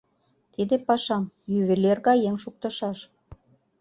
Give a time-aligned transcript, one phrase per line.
[0.53, 1.23] Тиде пашам
[1.59, 2.99] ювелир гай еҥ шуктышаш.